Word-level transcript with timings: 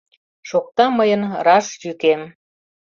Шокта 0.49 0.85
мыйын 0.97 1.21
раш 1.45 1.67
йӱкем. 1.85 2.21